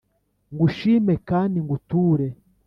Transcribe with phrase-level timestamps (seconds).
[0.53, 2.27] ngushime kandi nguture